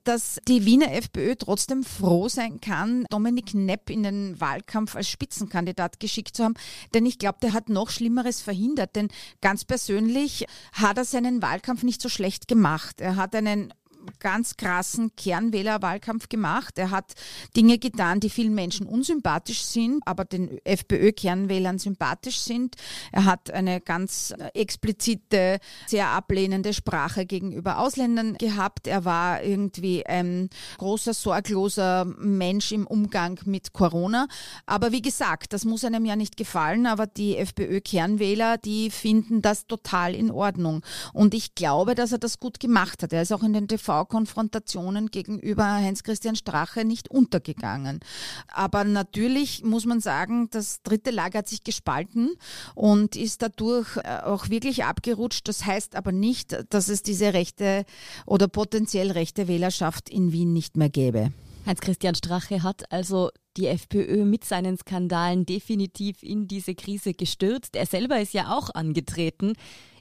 dass 0.06 0.40
die 0.48 0.66
Wiener 0.66 0.94
FPÖ 0.94 1.36
trotzdem 1.36 1.84
froh 1.84 2.30
sein 2.30 2.62
kann, 2.62 3.06
Dominik 3.10 3.54
Nepp 3.54 3.90
in 3.90 4.04
den 4.04 4.40
Wahlkampf 4.40 4.96
als 4.96 5.10
Spitzenkandidat 5.10 6.00
geschickt 6.00 6.38
zu 6.38 6.46
haben, 6.46 6.54
denn 6.94 7.06
ich 7.06 7.20
glaube, 7.20 7.40
der 7.42 7.52
hat 7.52 7.68
noch 7.68 7.90
Schlimmeres 7.90 8.42
verhindert, 8.42 8.96
denn 8.96 9.10
ganz 9.42 9.66
persönlich 9.66 10.46
hat 10.72 10.98
er 10.98 11.06
seinen 11.06 11.42
Wahlkampf 11.42 11.84
nicht 11.84 12.02
so 12.02 12.08
schlecht 12.08 12.48
gemacht. 12.48 13.02
Er 13.02 13.18
hat 13.18 13.36
einen 13.36 13.74
ganz 14.20 14.58
krassen 14.58 15.16
Kernwählerwahlkampf 15.16 16.30
gemacht. 16.30 16.78
Er 16.78 16.92
hat 16.92 17.14
Dinge 17.56 17.78
getan, 17.78 18.20
die 18.20 18.30
vielen 18.30 18.54
Menschen 18.56 18.88
unsympathisch 18.88 19.62
sind, 19.64 20.02
aber 20.06 20.26
den 20.26 20.60
FPÖ-Kernwählern 20.64 21.80
sympathisch 21.80 22.40
sind. 22.40 22.76
Er 23.12 23.26
hat 23.26 23.52
eine 23.52 23.82
ganz 23.82 24.34
explizite, 24.54 25.60
sehr 25.88 26.10
ablehnende 26.10 26.74
Sprache 26.74 27.26
gegenüber 27.26 27.80
Ausländern 27.80 28.36
gehabt. 28.36 28.88
Er 28.88 29.06
war 29.06 29.44
irgendwie 29.44 30.06
ein 30.06 30.50
großer, 30.78 31.14
sorgloser 31.14 32.06
Mensch 32.06 32.72
im 32.72 32.88
Umgang 32.88 33.40
mit 33.46 33.74
Corona. 33.74 34.28
Aber 34.66 34.92
wie 34.92 35.02
gesagt, 35.02 35.54
das 35.54 35.66
muss 35.66 35.84
einem 35.84 36.06
ja 36.06 36.16
nicht 36.16 36.38
gefallen, 36.38 36.86
aber 36.86 37.08
die 37.08 37.38
FPÖ-Kernwähler, 37.38 38.58
die 38.58 38.90
finden 38.90 39.42
das 39.42 39.68
total 39.68 40.16
in 40.16 40.32
Ordnung. 40.32 40.82
Und 41.14 41.34
ich 41.34 41.56
glaube, 41.56 41.96
dass 41.96 42.12
er 42.12 42.18
das 42.18 42.40
gut 42.40 42.60
gemacht 42.60 43.04
hat. 43.04 43.14
Er 43.14 43.22
ist 43.22 43.32
auch 43.32 43.44
in 43.44 43.54
den 43.54 43.68
TV 43.68 43.95
TV-Konfrontationen 43.96 45.08
gegenüber 45.08 45.66
Heinz-Christian 45.76 46.36
Strache 46.36 46.86
nicht 46.86 47.10
untergegangen. 47.10 48.00
Aber 48.48 48.84
natürlich 48.84 49.64
muss 49.64 49.86
man 49.86 50.02
sagen, 50.02 50.50
das 50.52 50.82
dritte 50.84 51.12
Lager 51.12 51.40
hat 51.40 51.48
sich 51.48 51.64
gespalten 51.64 52.32
und 52.74 53.16
ist 53.16 53.42
dadurch 53.42 53.98
äh, 53.98 54.20
auch 54.24 54.50
wirklich 54.50 54.84
abgerutscht. 54.84 55.48
Das 55.48 55.66
heißt 55.66 55.96
aber 55.96 56.12
nicht, 56.12 56.58
dass 56.70 56.90
es 56.90 57.04
diese 57.04 57.34
rechte 57.34 57.86
oder 58.26 58.48
potenziell 58.48 59.12
rechte 59.12 59.48
Wählerschaft 59.48 60.10
in 60.10 60.32
Wien 60.32 60.54
nicht 60.54 60.78
mehr 60.78 60.90
gäbe. 60.90 61.32
Heinz-Christian 61.66 62.14
Strache 62.14 62.62
hat 62.62 62.92
also 62.92 63.32
die 63.58 63.68
FPÖ 63.68 64.26
mit 64.26 64.44
seinen 64.44 64.78
Skandalen 64.78 65.46
definitiv 65.46 66.22
in 66.22 66.48
diese 66.48 66.76
Krise 66.76 67.14
gestürzt. 67.14 67.76
Er 67.76 67.86
selber 67.86 68.20
ist 68.20 68.34
ja 68.34 68.56
auch 68.56 68.70
angetreten. 68.76 69.54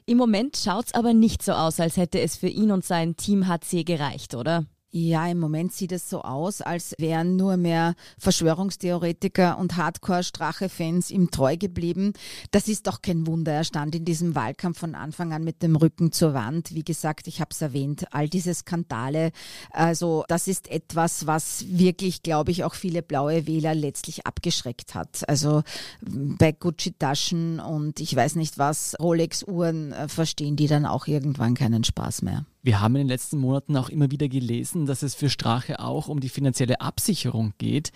Im 0.07 0.17
Moment 0.19 0.55
schaut 0.55 0.85
es 0.85 0.93
aber 0.93 1.15
nicht 1.15 1.41
so 1.41 1.53
aus, 1.53 1.79
als 1.79 1.97
hätte 1.97 2.19
es 2.19 2.37
für 2.37 2.47
ihn 2.47 2.71
und 2.71 2.85
sein 2.85 3.17
Team 3.17 3.47
HC 3.47 3.83
gereicht, 3.83 4.35
oder? 4.35 4.65
Ja, 4.97 5.27
im 5.27 5.39
Moment 5.39 5.73
sieht 5.73 5.91
es 5.91 6.09
so 6.09 6.21
aus, 6.21 6.61
als 6.61 6.95
wären 6.97 7.35
nur 7.35 7.57
mehr 7.57 7.95
Verschwörungstheoretiker 8.17 9.57
und 9.57 9.75
Hardcore-Strache-Fans 9.75 11.11
ihm 11.11 11.31
treu 11.31 11.57
geblieben. 11.57 12.13
Das 12.51 12.69
ist 12.69 12.87
doch 12.87 13.01
kein 13.01 13.27
Wunder. 13.27 13.51
Er 13.51 13.65
stand 13.65 13.93
in 13.93 14.05
diesem 14.05 14.35
Wahlkampf 14.35 14.79
von 14.79 14.95
Anfang 14.95 15.33
an 15.33 15.43
mit 15.43 15.61
dem 15.61 15.75
Rücken 15.75 16.13
zur 16.13 16.33
Wand. 16.33 16.73
Wie 16.73 16.85
gesagt, 16.85 17.27
ich 17.27 17.41
habe 17.41 17.49
es 17.51 17.61
erwähnt, 17.61 18.05
all 18.11 18.29
diese 18.29 18.53
Skandale. 18.53 19.33
Also 19.69 20.23
das 20.29 20.47
ist 20.47 20.71
etwas, 20.71 21.27
was 21.27 21.65
wirklich, 21.67 22.23
glaube 22.23 22.51
ich, 22.51 22.63
auch 22.63 22.73
viele 22.73 23.01
blaue 23.01 23.47
Wähler 23.47 23.75
letztlich 23.75 24.25
abgeschreckt 24.25 24.95
hat. 24.95 25.27
Also 25.27 25.63
bei 25.99 26.53
Gucci-Taschen 26.53 27.59
und 27.59 27.99
ich 27.99 28.15
weiß 28.15 28.35
nicht 28.35 28.57
was, 28.57 28.95
Rolex-Uhren 29.01 29.91
äh, 29.91 30.07
verstehen 30.07 30.55
die 30.55 30.67
dann 30.67 30.85
auch 30.85 31.07
irgendwann 31.07 31.53
keinen 31.53 31.83
Spaß 31.83 32.21
mehr. 32.21 32.45
Wir 32.65 32.81
haben 32.81 32.95
in 32.95 33.01
den 33.01 33.09
letzten 33.09 33.37
Monaten 33.37 33.77
auch 33.77 33.89
immer 33.89 34.09
wieder 34.09 34.27
gelesen, 34.27 34.87
dass 34.87 35.03
es 35.03 35.13
für 35.13 35.29
Strache 35.29 35.79
auch 35.79 36.07
um 36.07 36.19
die 36.19 36.29
finanzielle 36.29 36.81
Absicherung 36.81 37.53
geht. 37.59 37.91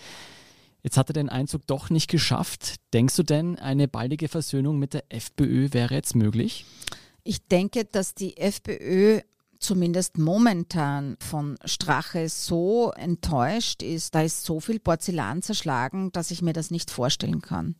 Jetzt 0.83 0.95
hat 0.95 1.09
er 1.09 1.13
den 1.13 1.27
Einzug 1.27 1.65
doch 1.65 1.89
nicht 1.89 2.07
geschafft. 2.07 2.75
Denkst 2.93 3.15
du 3.15 3.23
denn, 3.23 3.57
eine 3.57 3.87
baldige 3.87 4.27
Versöhnung 4.27 4.77
mit 4.77 4.93
der 4.93 5.05
FPÖ 5.09 5.69
wäre 5.71 5.95
jetzt 5.95 6.15
möglich? 6.15 6.67
Ich 7.23 7.47
denke, 7.47 7.83
dass 7.83 8.13
die 8.13 8.37
FPÖ 8.37 9.21
zumindest 9.57 10.19
momentan 10.19 11.17
von 11.19 11.57
Strache 11.65 12.29
so 12.29 12.91
enttäuscht 12.91 13.81
ist, 13.81 14.13
da 14.13 14.21
ist 14.21 14.43
so 14.43 14.59
viel 14.59 14.79
Porzellan 14.79 15.41
zerschlagen, 15.41 16.11
dass 16.11 16.29
ich 16.29 16.43
mir 16.43 16.53
das 16.53 16.69
nicht 16.69 16.91
vorstellen 16.91 17.41
kann. 17.41 17.73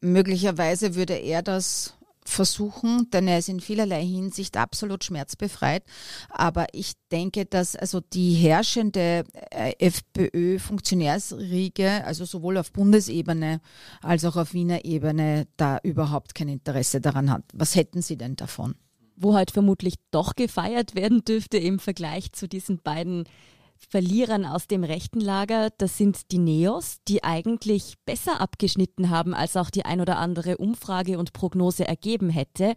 Möglicherweise 0.00 0.96
würde 0.96 1.14
er 1.14 1.42
das 1.42 1.95
versuchen, 2.36 3.10
denn 3.10 3.26
er 3.26 3.38
ist 3.38 3.48
in 3.48 3.60
vielerlei 3.60 4.04
Hinsicht 4.04 4.58
absolut 4.58 5.02
schmerzbefreit. 5.02 5.82
Aber 6.28 6.66
ich 6.72 6.92
denke, 7.10 7.46
dass 7.46 7.74
also 7.74 8.00
die 8.00 8.34
herrschende 8.34 9.24
äh, 9.50 9.72
FPÖ-Funktionärsriege, 9.78 12.04
also 12.04 12.24
sowohl 12.24 12.58
auf 12.58 12.70
Bundesebene 12.72 13.60
als 14.02 14.24
auch 14.24 14.36
auf 14.36 14.54
Wiener 14.54 14.84
Ebene, 14.84 15.48
da 15.56 15.78
überhaupt 15.82 16.34
kein 16.34 16.48
Interesse 16.48 17.00
daran 17.00 17.30
hat. 17.30 17.44
Was 17.54 17.74
hätten 17.74 18.02
Sie 18.02 18.16
denn 18.16 18.36
davon? 18.36 18.74
Wo 19.16 19.34
halt 19.34 19.50
vermutlich 19.50 19.94
doch 20.10 20.36
gefeiert 20.36 20.94
werden 20.94 21.24
dürfte 21.24 21.56
im 21.56 21.78
Vergleich 21.78 22.32
zu 22.32 22.46
diesen 22.46 22.82
beiden 22.82 23.24
Verlierern 23.88 24.44
aus 24.44 24.66
dem 24.66 24.84
rechten 24.84 25.20
Lager, 25.20 25.70
das 25.78 25.96
sind 25.96 26.32
die 26.32 26.38
Neos, 26.38 26.98
die 27.08 27.22
eigentlich 27.22 27.94
besser 28.04 28.40
abgeschnitten 28.40 29.10
haben, 29.10 29.34
als 29.34 29.56
auch 29.56 29.70
die 29.70 29.84
ein 29.84 30.00
oder 30.00 30.18
andere 30.18 30.56
Umfrage 30.56 31.18
und 31.18 31.32
Prognose 31.32 31.86
ergeben 31.86 32.30
hätte. 32.30 32.74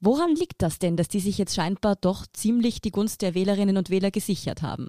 Woran 0.00 0.34
liegt 0.34 0.62
das 0.62 0.78
denn, 0.78 0.96
dass 0.96 1.08
die 1.08 1.20
sich 1.20 1.38
jetzt 1.38 1.54
scheinbar 1.54 1.96
doch 1.96 2.26
ziemlich 2.32 2.80
die 2.80 2.90
Gunst 2.90 3.22
der 3.22 3.34
Wählerinnen 3.34 3.76
und 3.76 3.90
Wähler 3.90 4.10
gesichert 4.10 4.62
haben? 4.62 4.88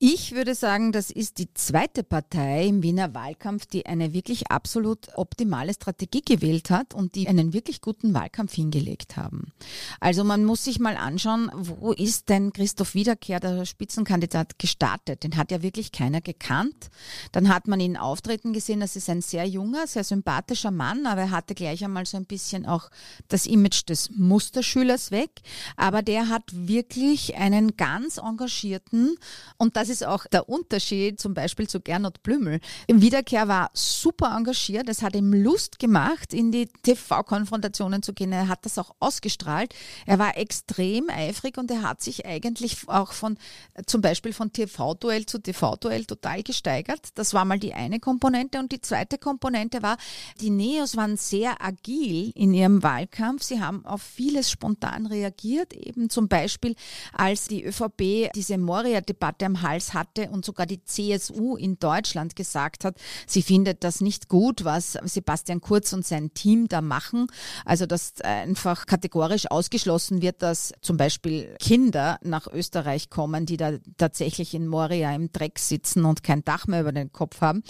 Ich 0.00 0.30
würde 0.30 0.54
sagen, 0.54 0.92
das 0.92 1.10
ist 1.10 1.38
die 1.38 1.52
zweite 1.54 2.04
Partei 2.04 2.68
im 2.68 2.84
Wiener 2.84 3.14
Wahlkampf, 3.14 3.66
die 3.66 3.84
eine 3.84 4.12
wirklich 4.14 4.48
absolut 4.48 5.08
optimale 5.16 5.74
Strategie 5.74 6.22
gewählt 6.22 6.70
hat 6.70 6.94
und 6.94 7.16
die 7.16 7.26
einen 7.26 7.52
wirklich 7.52 7.80
guten 7.80 8.14
Wahlkampf 8.14 8.54
hingelegt 8.54 9.16
haben. 9.16 9.52
Also 9.98 10.22
man 10.22 10.44
muss 10.44 10.62
sich 10.62 10.78
mal 10.78 10.96
anschauen, 10.96 11.50
wo 11.52 11.90
ist 11.90 12.28
denn 12.28 12.52
Christoph 12.52 12.94
Wiederkehr, 12.94 13.40
der 13.40 13.64
Spitzenkandidat, 13.64 14.60
gestartet? 14.60 15.24
Den 15.24 15.36
hat 15.36 15.50
ja 15.50 15.62
wirklich 15.62 15.90
keiner 15.90 16.20
gekannt. 16.20 16.90
Dann 17.32 17.48
hat 17.48 17.66
man 17.66 17.80
ihn 17.80 17.96
auftreten 17.96 18.52
gesehen, 18.52 18.78
das 18.78 18.94
ist 18.94 19.10
ein 19.10 19.20
sehr 19.20 19.46
junger, 19.46 19.88
sehr 19.88 20.04
sympathischer 20.04 20.70
Mann, 20.70 21.06
aber 21.06 21.22
er 21.22 21.30
hatte 21.32 21.56
gleich 21.56 21.84
einmal 21.84 22.06
so 22.06 22.18
ein 22.18 22.26
bisschen 22.26 22.66
auch 22.66 22.88
das 23.26 23.46
Image 23.46 23.88
des 23.88 24.10
Musterschülers 24.10 25.10
weg. 25.10 25.30
Aber 25.76 26.02
der 26.02 26.28
hat 26.28 26.44
wirklich 26.52 27.34
einen 27.34 27.76
ganz 27.76 28.18
engagierten 28.18 29.16
und 29.56 29.76
das 29.76 29.87
das 29.88 30.02
ist 30.02 30.06
auch 30.06 30.26
der 30.26 30.48
Unterschied 30.50 31.18
zum 31.18 31.32
Beispiel 31.32 31.66
zu 31.66 31.80
Gernot 31.80 32.22
Blümel. 32.22 32.60
Im 32.86 33.00
Wiederkehr 33.00 33.48
war 33.48 33.70
super 33.72 34.34
engagiert. 34.36 34.86
Es 34.88 35.00
hat 35.00 35.16
ihm 35.16 35.32
Lust 35.32 35.78
gemacht, 35.78 36.34
in 36.34 36.52
die 36.52 36.66
TV-Konfrontationen 36.82 38.02
zu 38.02 38.12
gehen. 38.12 38.32
Er 38.32 38.48
hat 38.48 38.66
das 38.66 38.76
auch 38.76 38.94
ausgestrahlt. 39.00 39.74
Er 40.04 40.18
war 40.18 40.36
extrem 40.36 41.08
eifrig 41.08 41.56
und 41.56 41.70
er 41.70 41.82
hat 41.82 42.02
sich 42.02 42.26
eigentlich 42.26 42.86
auch 42.86 43.12
von, 43.12 43.38
zum 43.86 44.02
Beispiel 44.02 44.34
von 44.34 44.52
TV-Duell 44.52 45.24
zu 45.24 45.38
TV-Duell 45.38 46.04
total 46.04 46.42
gesteigert. 46.42 47.08
Das 47.14 47.32
war 47.32 47.46
mal 47.46 47.58
die 47.58 47.72
eine 47.72 47.98
Komponente. 47.98 48.58
Und 48.58 48.70
die 48.70 48.82
zweite 48.82 49.16
Komponente 49.16 49.82
war, 49.82 49.96
die 50.40 50.50
Neos 50.50 50.96
waren 50.96 51.16
sehr 51.16 51.64
agil 51.64 52.30
in 52.34 52.52
ihrem 52.52 52.82
Wahlkampf. 52.82 53.42
Sie 53.42 53.60
haben 53.60 53.86
auf 53.86 54.02
vieles 54.02 54.50
spontan 54.50 55.06
reagiert. 55.06 55.72
Eben 55.72 56.10
zum 56.10 56.28
Beispiel, 56.28 56.74
als 57.14 57.48
die 57.48 57.64
ÖVP 57.64 58.30
diese 58.34 58.58
Moria-Debatte 58.58 59.46
am 59.46 59.62
Hals 59.62 59.77
Hals 59.78 59.94
hatte 59.94 60.30
und 60.30 60.44
sogar 60.44 60.66
die 60.66 60.82
CSU 60.82 61.56
in 61.56 61.78
Deutschland 61.78 62.36
gesagt 62.36 62.84
hat, 62.84 62.96
sie 63.26 63.42
findet 63.42 63.84
das 63.84 64.00
nicht 64.00 64.28
gut, 64.28 64.64
was 64.64 64.98
Sebastian 65.04 65.60
Kurz 65.60 65.92
und 65.92 66.04
sein 66.04 66.34
Team 66.34 66.68
da 66.68 66.80
machen. 66.80 67.26
Also 67.64 67.86
dass 67.86 68.20
einfach 68.20 68.86
kategorisch 68.86 69.50
ausgeschlossen 69.50 70.22
wird, 70.22 70.42
dass 70.42 70.72
zum 70.80 70.96
Beispiel 70.96 71.54
Kinder 71.60 72.18
nach 72.22 72.46
Österreich 72.48 73.10
kommen, 73.10 73.46
die 73.46 73.56
da 73.56 73.72
tatsächlich 73.96 74.54
in 74.54 74.66
Moria 74.66 75.14
im 75.14 75.32
Dreck 75.32 75.58
sitzen 75.58 76.04
und 76.04 76.22
kein 76.22 76.44
Dach 76.44 76.66
mehr 76.66 76.80
über 76.80 76.92
den 76.92 77.12
Kopf 77.12 77.40
haben. 77.40 77.62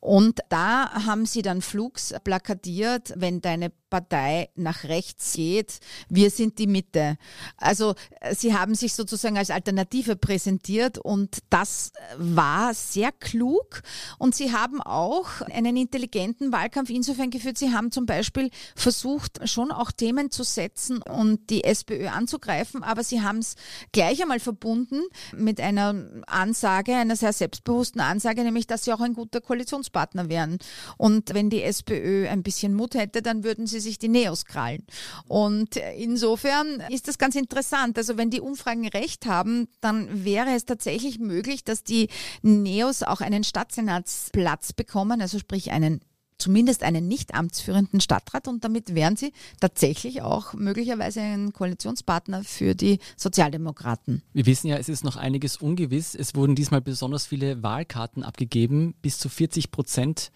Und 0.00 0.40
da 0.48 1.06
haben 1.06 1.26
sie 1.26 1.42
dann 1.42 1.62
Flugs 1.62 2.14
plakatiert, 2.24 3.12
wenn 3.16 3.40
deine 3.40 3.70
Partei 3.90 4.50
nach 4.54 4.84
rechts 4.84 5.34
geht. 5.34 5.78
Wir 6.08 6.30
sind 6.30 6.58
die 6.58 6.66
Mitte. 6.66 7.16
Also 7.56 7.94
äh, 8.20 8.34
sie 8.34 8.54
haben 8.54 8.74
sich 8.74 8.94
sozusagen 8.94 9.38
als 9.38 9.50
Alternative 9.50 10.16
präsentiert 10.16 10.98
und 10.98 11.38
das 11.50 11.92
war 12.18 12.74
sehr 12.74 13.12
klug. 13.12 13.82
Und 14.18 14.34
sie 14.34 14.52
haben 14.52 14.80
auch 14.80 15.40
einen 15.42 15.76
intelligenten 15.76 16.52
Wahlkampf 16.52 16.90
insofern 16.90 17.30
geführt. 17.30 17.58
Sie 17.58 17.72
haben 17.72 17.90
zum 17.90 18.06
Beispiel 18.06 18.50
versucht, 18.74 19.48
schon 19.48 19.70
auch 19.70 19.92
Themen 19.92 20.30
zu 20.30 20.42
setzen 20.42 21.02
und 21.02 21.50
die 21.50 21.64
SPÖ 21.64 22.08
anzugreifen, 22.08 22.82
aber 22.82 23.04
sie 23.04 23.22
haben 23.22 23.38
es 23.38 23.54
gleich 23.92 24.20
einmal 24.22 24.40
verbunden 24.40 25.02
mit 25.36 25.60
einer 25.60 25.94
Ansage, 26.26 26.94
einer 26.94 27.16
sehr 27.16 27.32
selbstbewussten 27.32 28.00
Ansage, 28.00 28.42
nämlich, 28.42 28.66
dass 28.66 28.84
sie 28.84 28.92
auch 28.92 29.00
ein 29.00 29.14
guter 29.14 29.40
Koalitionspartner 29.40 30.28
wären. 30.28 30.58
Und 30.96 31.34
wenn 31.34 31.50
die 31.50 31.62
SPÖ 31.62 32.28
ein 32.28 32.42
bisschen 32.42 32.74
Mut 32.74 32.94
hätte, 32.94 33.22
dann 33.22 33.44
würden 33.44 33.66
sie 33.66 33.75
sie 33.80 33.88
sich 33.88 33.98
die 33.98 34.08
Neos 34.08 34.44
krallen. 34.44 34.84
Und 35.28 35.76
insofern 35.76 36.82
ist 36.90 37.08
das 37.08 37.18
ganz 37.18 37.34
interessant. 37.34 37.98
Also 37.98 38.16
wenn 38.16 38.30
die 38.30 38.40
Umfragen 38.40 38.88
recht 38.88 39.26
haben, 39.26 39.68
dann 39.80 40.24
wäre 40.24 40.50
es 40.54 40.64
tatsächlich 40.64 41.18
möglich, 41.18 41.64
dass 41.64 41.84
die 41.84 42.08
Neos 42.42 43.02
auch 43.02 43.20
einen 43.20 43.44
Stadtsenatsplatz 43.44 44.72
bekommen, 44.72 45.20
also 45.20 45.38
sprich 45.38 45.70
einen 45.70 46.00
zumindest 46.38 46.82
einen 46.82 47.08
nicht 47.08 47.34
amtsführenden 47.34 48.00
Stadtrat 48.00 48.48
und 48.48 48.64
damit 48.64 48.94
wären 48.94 49.16
sie 49.16 49.32
tatsächlich 49.60 50.22
auch 50.22 50.54
möglicherweise 50.54 51.20
ein 51.20 51.52
Koalitionspartner 51.52 52.44
für 52.44 52.74
die 52.74 52.98
Sozialdemokraten. 53.16 54.22
Wir 54.32 54.46
wissen 54.46 54.68
ja, 54.68 54.76
es 54.76 54.88
ist 54.88 55.04
noch 55.04 55.16
einiges 55.16 55.56
ungewiss. 55.56 56.14
Es 56.14 56.34
wurden 56.34 56.54
diesmal 56.54 56.80
besonders 56.80 57.26
viele 57.26 57.62
Wahlkarten 57.62 58.22
abgegeben. 58.22 58.94
Bis 59.02 59.18
zu 59.18 59.28
40 59.28 59.70
Prozent 59.70 60.30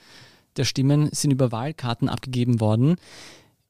der 0.56 0.64
Stimmen 0.64 1.08
sind 1.12 1.30
über 1.30 1.52
Wahlkarten 1.52 2.08
abgegeben 2.08 2.60
worden. 2.60 2.96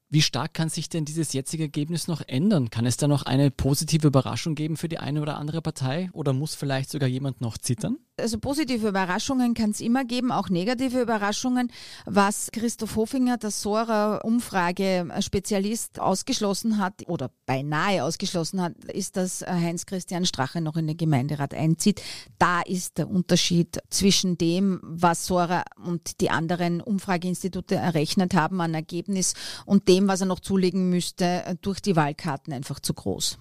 Wie 0.09 0.21
stark 0.21 0.53
kann 0.53 0.67
sich 0.67 0.89
denn 0.89 1.05
dieses 1.05 1.31
jetzige 1.31 1.63
Ergebnis 1.63 2.09
noch 2.09 2.21
ändern? 2.27 2.69
Kann 2.69 2.85
es 2.85 2.97
da 2.97 3.07
noch 3.07 3.23
eine 3.23 3.49
positive 3.49 4.07
Überraschung 4.07 4.55
geben 4.55 4.75
für 4.75 4.89
die 4.89 4.97
eine 4.97 5.21
oder 5.21 5.37
andere 5.37 5.61
Partei 5.61 6.09
oder 6.11 6.33
muss 6.33 6.53
vielleicht 6.53 6.89
sogar 6.89 7.07
jemand 7.07 7.39
noch 7.39 7.57
zittern? 7.57 7.97
Also 8.21 8.39
positive 8.39 8.87
Überraschungen 8.87 9.55
kann 9.55 9.71
es 9.71 9.81
immer 9.81 10.05
geben, 10.05 10.31
auch 10.31 10.47
negative 10.49 11.01
Überraschungen. 11.01 11.71
Was 12.05 12.51
Christoph 12.51 12.95
Hofinger, 12.95 13.37
der 13.37 13.49
Sora-Umfrage-Spezialist, 13.51 15.99
ausgeschlossen 15.99 16.77
hat 16.77 17.07
oder 17.07 17.29
beinahe 17.45 18.03
ausgeschlossen 18.03 18.61
hat, 18.61 18.85
ist, 18.85 19.17
dass 19.17 19.41
Heinz-Christian 19.41 20.25
Strache 20.25 20.61
noch 20.61 20.77
in 20.77 20.87
den 20.87 20.95
Gemeinderat 20.97 21.53
einzieht. 21.53 22.01
Da 22.37 22.61
ist 22.61 22.99
der 22.99 23.09
Unterschied 23.09 23.79
zwischen 23.89 24.37
dem, 24.37 24.79
was 24.83 25.25
Sora 25.25 25.63
und 25.83 26.21
die 26.21 26.29
anderen 26.29 26.79
Umfrageinstitute 26.81 27.75
errechnet 27.75 28.35
haben 28.35 28.61
an 28.61 28.73
Ergebnis 28.73 29.33
und 29.65 29.87
dem, 29.87 30.07
was 30.07 30.21
er 30.21 30.27
noch 30.27 30.39
zulegen 30.39 30.89
müsste, 30.89 31.57
durch 31.61 31.81
die 31.81 31.95
Wahlkarten 31.95 32.53
einfach 32.53 32.79
zu 32.79 32.93
groß. 32.93 33.39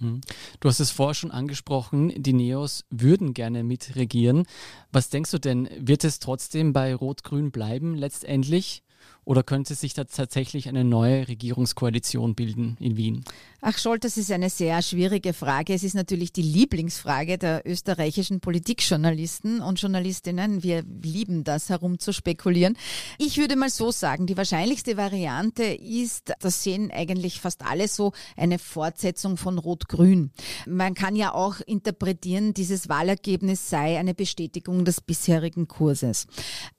Mhm. 0.00 0.20
Du 0.58 0.68
hast 0.68 0.80
es 0.80 0.90
vorher 0.90 1.14
schon 1.14 1.30
angesprochen, 1.30 2.12
die 2.22 2.32
Neos 2.32 2.84
würden 2.90 3.34
gerne 3.34 3.62
mitregieren. 3.62 4.46
Was 4.90 5.10
denkst 5.10 5.30
du 5.30 5.38
denn, 5.38 5.68
wird 5.78 6.04
es 6.04 6.18
trotzdem 6.18 6.72
bei 6.72 6.94
Rot-Grün 6.94 7.50
bleiben 7.50 7.94
letztendlich? 7.94 8.82
Oder 9.24 9.42
könnte 9.42 9.74
sich 9.74 9.94
da 9.94 10.04
tatsächlich 10.04 10.68
eine 10.68 10.84
neue 10.84 11.28
Regierungskoalition 11.28 12.34
bilden 12.34 12.76
in 12.80 12.96
Wien? 12.96 13.24
Ach 13.62 13.76
Scholt, 13.76 14.04
das 14.04 14.16
ist 14.16 14.32
eine 14.32 14.48
sehr 14.48 14.80
schwierige 14.80 15.34
Frage. 15.34 15.74
Es 15.74 15.82
ist 15.82 15.94
natürlich 15.94 16.32
die 16.32 16.40
Lieblingsfrage 16.42 17.36
der 17.36 17.62
österreichischen 17.66 18.40
Politikjournalisten 18.40 19.60
und 19.60 19.78
Journalistinnen. 19.80 20.62
Wir 20.62 20.82
lieben 21.02 21.44
das, 21.44 21.68
herumzuspekulieren. 21.68 22.78
Ich 23.18 23.36
würde 23.36 23.56
mal 23.56 23.68
so 23.68 23.90
sagen, 23.90 24.26
die 24.26 24.38
wahrscheinlichste 24.38 24.96
Variante 24.96 25.64
ist, 25.64 26.32
das 26.40 26.62
sehen 26.62 26.90
eigentlich 26.90 27.40
fast 27.40 27.62
alle 27.66 27.86
so, 27.86 28.12
eine 28.36 28.58
Fortsetzung 28.58 29.36
von 29.36 29.58
Rot-Grün. 29.58 30.30
Man 30.66 30.94
kann 30.94 31.14
ja 31.14 31.34
auch 31.34 31.60
interpretieren, 31.60 32.54
dieses 32.54 32.88
Wahlergebnis 32.88 33.68
sei 33.68 33.98
eine 33.98 34.14
Bestätigung 34.14 34.86
des 34.86 35.02
bisherigen 35.02 35.68
Kurses. 35.68 36.26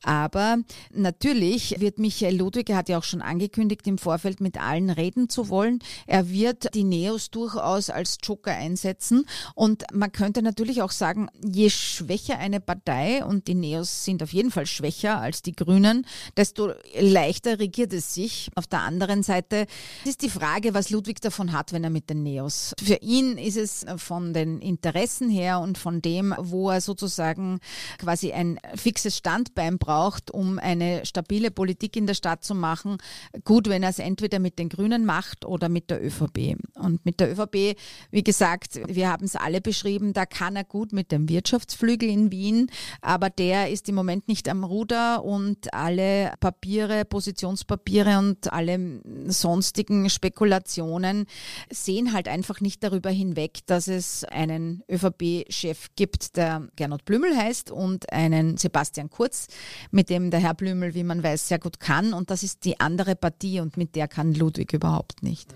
Aber 0.01 0.57
natürlich 0.91 1.79
wird 1.79 1.99
Michael 1.99 2.30
Ludwig, 2.31 2.69
er 2.69 2.77
hat 2.77 2.89
ja 2.89 2.97
auch 2.97 3.03
schon 3.03 3.21
angekündigt, 3.21 3.85
im 3.87 3.97
Vorfeld 3.97 4.41
mit 4.41 4.59
allen 4.59 4.89
reden 4.89 5.29
zu 5.29 5.49
wollen. 5.49 5.79
Er 6.07 6.29
wird 6.29 6.73
die 6.73 6.83
Neos 6.83 7.31
durchaus 7.31 7.89
als 7.89 8.17
Joker 8.23 8.51
einsetzen. 8.51 9.25
Und 9.55 9.83
man 9.93 10.11
könnte 10.11 10.41
natürlich 10.41 10.81
auch 10.81 10.91
sagen, 10.91 11.27
je 11.43 11.69
schwächer 11.69 12.39
eine 12.39 12.59
Partei, 12.59 13.23
und 13.23 13.47
die 13.47 13.55
Neos 13.55 14.05
sind 14.05 14.23
auf 14.23 14.33
jeden 14.33 14.51
Fall 14.51 14.65
schwächer 14.65 15.19
als 15.19 15.41
die 15.41 15.55
Grünen, 15.55 16.05
desto 16.37 16.71
leichter 16.99 17.59
regiert 17.59 17.93
es 17.93 18.13
sich. 18.13 18.49
Auf 18.55 18.67
der 18.67 18.81
anderen 18.81 19.23
Seite 19.23 19.67
ist 20.05 20.21
die 20.21 20.29
Frage, 20.29 20.73
was 20.73 20.89
Ludwig 20.89 21.21
davon 21.21 21.51
hat, 21.51 21.73
wenn 21.73 21.83
er 21.83 21.89
mit 21.89 22.09
den 22.09 22.23
Neos. 22.23 22.73
Für 22.81 22.97
ihn 23.01 23.37
ist 23.37 23.57
es 23.57 23.85
von 23.97 24.33
den 24.33 24.59
Interessen 24.59 25.29
her 25.29 25.59
und 25.59 25.77
von 25.77 26.01
dem, 26.01 26.33
wo 26.37 26.69
er 26.69 26.81
sozusagen 26.81 27.59
quasi 27.97 28.31
ein 28.31 28.59
fixes 28.75 29.17
Standbein 29.17 29.77
braucht, 29.77 30.31
um 30.31 30.59
eine 30.59 31.05
stabile 31.05 31.51
Politik 31.51 31.95
in 31.95 32.07
der 32.07 32.13
Stadt 32.21 32.43
zu 32.43 32.53
machen, 32.53 32.97
gut, 33.43 33.67
wenn 33.67 33.81
er 33.81 33.89
es 33.89 33.97
entweder 33.97 34.37
mit 34.37 34.59
den 34.59 34.69
Grünen 34.69 35.05
macht 35.05 35.43
oder 35.43 35.69
mit 35.69 35.89
der 35.89 36.05
ÖVP. 36.05 36.55
Und 36.75 37.03
mit 37.03 37.19
der 37.19 37.31
ÖVP, 37.31 37.75
wie 38.11 38.23
gesagt, 38.23 38.79
wir 38.85 39.09
haben 39.09 39.25
es 39.25 39.35
alle 39.35 39.59
beschrieben, 39.59 40.13
da 40.13 40.27
kann 40.27 40.55
er 40.55 40.63
gut 40.63 40.93
mit 40.93 41.11
dem 41.11 41.29
Wirtschaftsflügel 41.29 42.07
in 42.07 42.31
Wien, 42.31 42.69
aber 43.01 43.31
der 43.31 43.71
ist 43.71 43.89
im 43.89 43.95
Moment 43.95 44.27
nicht 44.27 44.47
am 44.49 44.63
Ruder 44.63 45.23
und 45.23 45.73
alle 45.73 46.33
Papiere, 46.39 47.05
Positionspapiere 47.05 48.19
und 48.19 48.53
alle 48.53 49.01
sonstigen 49.25 50.11
Spekulationen 50.11 51.25
sehen 51.71 52.13
halt 52.13 52.27
einfach 52.27 52.61
nicht 52.61 52.83
darüber 52.83 53.09
hinweg, 53.09 53.65
dass 53.65 53.87
es 53.87 54.25
einen 54.25 54.83
ÖVP-Chef 54.91 55.87
gibt, 55.95 56.37
der 56.37 56.67
Gernot 56.75 57.03
Blümel 57.05 57.35
heißt 57.35 57.71
und 57.71 58.13
einen 58.13 58.57
Sebastian 58.57 59.09
Kurz, 59.09 59.47
mit 59.89 60.11
dem 60.11 60.29
der 60.29 60.39
Herr 60.39 60.53
Blümel, 60.53 60.93
wie 60.93 61.03
man 61.03 61.23
weiß, 61.23 61.47
sehr 61.47 61.59
gut 61.59 61.79
kann 61.79 62.10
und 62.13 62.29
das 62.29 62.43
ist 62.43 62.65
die 62.65 62.79
andere 62.79 63.15
Partie 63.15 63.59
und 63.59 63.77
mit 63.77 63.95
der 63.95 64.07
kann 64.07 64.33
Ludwig 64.33 64.73
überhaupt 64.73 65.23
nicht. 65.23 65.53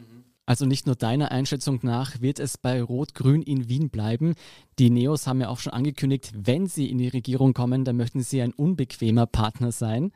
Also 0.48 0.66
nicht 0.66 0.86
nur 0.86 0.96
deiner 0.96 1.32
Einschätzung 1.32 1.80
nach 1.82 2.22
wird 2.22 2.40
es 2.40 2.58
bei 2.58 2.82
Rot-Grün 2.82 3.42
in 3.42 3.68
Wien 3.68 3.90
bleiben. 3.90 4.36
Die 4.78 4.92
Neos 4.92 5.26
haben 5.26 5.42
ja 5.42 5.50
auch 5.50 5.60
schon 5.60 5.74
angekündigt, 5.74 6.34
wenn 6.36 6.68
sie 6.68 6.90
in 6.90 7.00
die 7.00 7.08
Regierung 7.08 7.53
kommen, 7.53 7.84
dann 7.84 7.98
möchten 7.98 8.22
sie 8.22 8.42
ein 8.42 8.53
unbequemer 8.53 9.25
Partner 9.25 9.72
sein. 9.72 10.12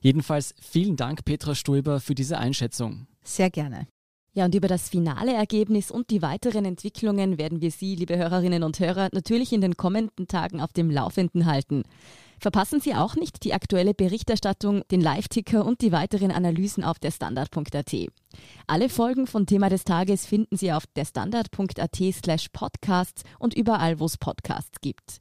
Jedenfalls 0.00 0.54
vielen 0.58 0.96
Dank, 0.96 1.24
Petra 1.26 1.54
Stoiber, 1.54 2.00
für 2.00 2.14
diese 2.14 2.38
Einschätzung. 2.38 3.06
Sehr 3.22 3.50
gerne. 3.50 3.86
Ja, 4.36 4.46
und 4.46 4.54
über 4.56 4.66
das 4.66 4.88
finale 4.88 5.32
Ergebnis 5.32 5.92
und 5.92 6.10
die 6.10 6.20
weiteren 6.20 6.64
Entwicklungen 6.64 7.38
werden 7.38 7.60
wir 7.60 7.70
Sie, 7.70 7.94
liebe 7.94 8.16
Hörerinnen 8.16 8.64
und 8.64 8.80
Hörer, 8.80 9.08
natürlich 9.12 9.52
in 9.52 9.60
den 9.60 9.76
kommenden 9.76 10.26
Tagen 10.26 10.60
auf 10.60 10.72
dem 10.72 10.90
Laufenden 10.90 11.46
halten. 11.46 11.84
Verpassen 12.40 12.80
Sie 12.80 12.96
auch 12.96 13.14
nicht 13.14 13.44
die 13.44 13.54
aktuelle 13.54 13.94
Berichterstattung, 13.94 14.82
den 14.90 15.00
Live-Ticker 15.00 15.64
und 15.64 15.82
die 15.82 15.92
weiteren 15.92 16.32
Analysen 16.32 16.82
auf 16.82 16.98
derstandard.at. 16.98 17.94
Alle 18.66 18.88
Folgen 18.88 19.28
von 19.28 19.46
Thema 19.46 19.70
des 19.70 19.84
Tages 19.84 20.26
finden 20.26 20.56
Sie 20.56 20.72
auf 20.72 20.84
derstandard.at 20.88 21.96
slash 22.12 22.48
podcasts 22.48 23.22
und 23.38 23.54
überall, 23.54 24.00
wo 24.00 24.06
es 24.06 24.18
Podcasts 24.18 24.80
gibt. 24.80 25.20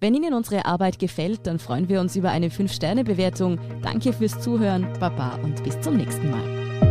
Wenn 0.00 0.14
Ihnen 0.14 0.34
unsere 0.34 0.66
Arbeit 0.66 0.98
gefällt, 0.98 1.46
dann 1.46 1.58
freuen 1.58 1.88
wir 1.88 1.98
uns 1.98 2.14
über 2.14 2.30
eine 2.30 2.48
5-Sterne-Bewertung. 2.48 3.58
Danke 3.82 4.12
fürs 4.12 4.38
Zuhören, 4.38 4.86
Baba 5.00 5.36
und 5.42 5.64
bis 5.64 5.80
zum 5.80 5.96
nächsten 5.96 6.30
Mal. 6.30 6.89